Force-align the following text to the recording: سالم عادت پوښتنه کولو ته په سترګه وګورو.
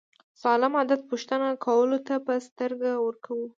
سالم 0.41 0.73
عادت 0.79 1.01
پوښتنه 1.09 1.47
کولو 1.65 1.97
ته 2.07 2.15
په 2.25 2.33
سترګه 2.47 2.89
وګورو. 3.05 3.47